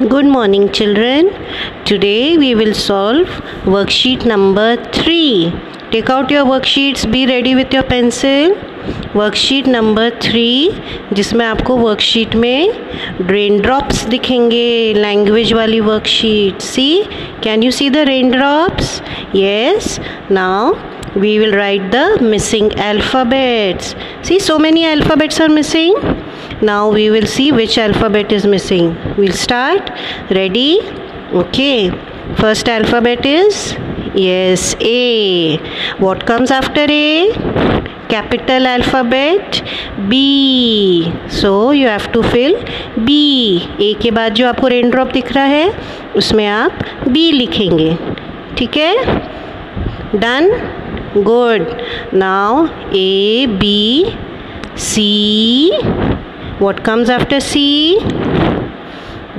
[0.00, 1.30] Good morning, children.
[1.84, 3.26] Today we will solve
[3.64, 5.52] worksheet number 3.
[5.90, 8.54] Take out your worksheets, be ready with your pencil.
[9.16, 10.70] Worksheet number three
[11.12, 12.72] जिसमें आपको worksheet में
[13.30, 16.88] rain drops दिखेंगे language वाली worksheet see
[17.44, 19.00] can you see the rain drops
[19.36, 19.98] yes
[20.30, 20.72] now
[21.16, 23.94] we will write the missing alphabets
[24.28, 25.94] see so many alphabets are missing
[26.60, 29.90] now we will see which alphabet is missing we'll start
[30.30, 30.80] ready
[31.32, 31.90] okay
[32.36, 33.76] first alphabet is
[34.14, 35.56] yes a
[35.98, 37.30] what comes after a
[38.08, 39.62] capital alphabet
[40.08, 42.56] b so you have to fill
[43.06, 45.72] b a के बाद जो आपको rain drop दिख रहा है
[46.16, 47.96] उसमें आप b लिखेंगे
[48.58, 48.94] ठीक है
[50.16, 50.50] done
[51.16, 51.76] good
[52.14, 52.66] now
[52.96, 53.82] A B
[54.76, 55.10] C
[56.60, 57.98] what comes after C?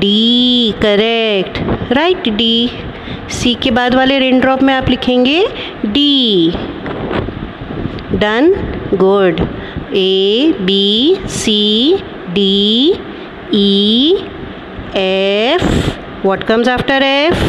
[0.00, 0.10] D
[0.82, 1.58] correct
[1.92, 2.54] right D
[3.38, 5.38] सी के बाद वाले रेन ड्रॉप में आप लिखेंगे
[5.86, 6.52] D
[8.22, 8.52] done
[9.00, 9.40] good
[9.96, 11.62] A B C
[12.34, 12.52] D
[13.54, 14.28] E
[14.96, 15.92] F
[16.24, 17.40] what comes after F?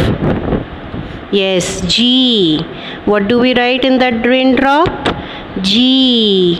[1.31, 2.59] Yes, G.
[3.05, 5.09] What do we write in that raindrop?
[5.61, 6.59] G.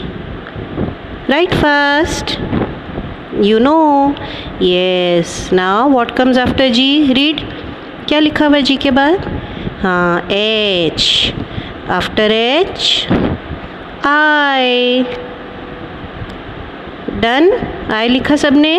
[1.28, 2.38] Write first.
[3.42, 4.14] You know
[4.62, 5.30] Yes.
[5.52, 7.40] Now what comes after G read
[8.08, 9.24] क्या लिखा हुआ G के बाद?
[9.82, 11.34] हाँ H
[11.90, 13.06] after H
[14.06, 15.02] I
[17.22, 17.50] done
[17.94, 18.78] I लिखा सबने?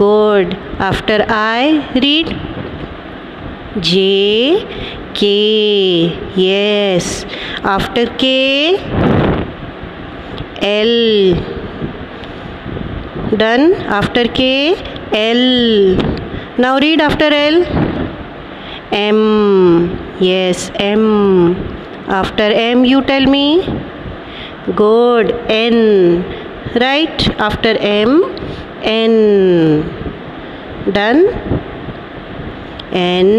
[0.00, 2.34] Good after I read
[3.78, 4.66] J
[5.20, 6.04] K
[6.42, 7.26] yes
[7.66, 8.36] after K
[10.66, 11.61] L
[13.36, 14.76] done after k
[15.12, 15.96] l.
[16.58, 17.64] Now read after l.
[18.92, 21.56] M yes m.
[22.08, 23.64] After m you tell me.
[24.76, 26.24] Good n.
[26.80, 28.22] Right after m
[28.82, 29.82] n.
[30.92, 31.24] Done.
[32.92, 33.30] N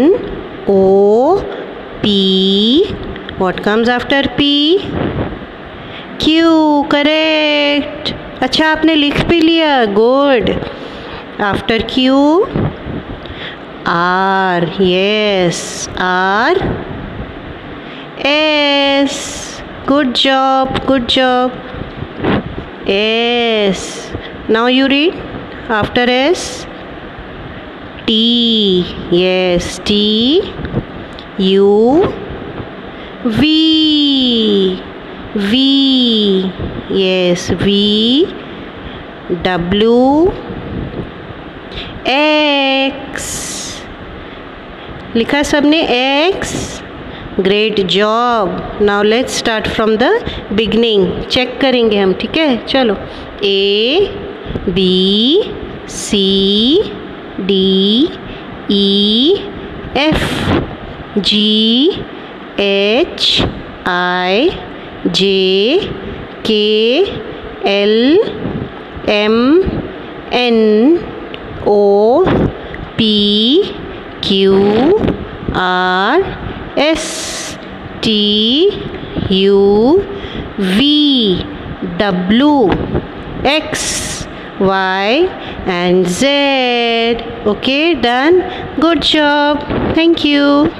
[0.66, 1.44] o
[2.02, 2.86] p.
[3.38, 4.78] What comes after p?
[6.18, 8.13] Q correct
[8.44, 10.50] अच्छा आपने लिख भी लिया। Good
[11.42, 12.16] after Q
[13.88, 15.60] R yes
[16.00, 16.58] R
[18.26, 19.16] S
[19.88, 21.56] good job good job
[22.88, 23.86] S
[24.50, 26.44] now you read after S
[28.06, 28.80] T
[29.12, 30.42] yes T
[31.40, 31.72] U
[33.26, 33.60] V
[36.34, 36.50] V
[36.90, 38.26] yes, V,
[39.42, 40.32] W,
[42.06, 43.22] X.
[45.16, 45.82] लिखा सबने
[46.32, 46.52] X.
[47.40, 50.08] Great job now let's start from the
[50.52, 52.66] beginning check करेंगे हम, ठीक है?
[52.66, 52.96] चलो.
[53.44, 54.10] A
[54.68, 55.42] B
[55.88, 56.82] C
[57.40, 58.08] D
[58.70, 59.34] E
[59.96, 61.90] F G
[62.60, 63.42] H
[63.86, 64.50] I
[65.06, 65.90] J
[66.44, 67.04] K
[67.64, 68.18] L
[69.08, 69.36] M
[70.30, 70.98] N
[71.66, 72.24] O
[72.98, 73.74] P
[74.20, 74.98] Q
[75.54, 76.20] R
[76.76, 77.58] S
[78.02, 78.70] T
[79.30, 80.04] U
[80.58, 81.44] V
[81.98, 82.70] W
[83.42, 84.26] X
[84.60, 85.26] Y
[85.66, 86.26] and Z.
[87.46, 88.42] Okay, done.
[88.78, 89.60] Good job.
[89.94, 90.70] Thank you.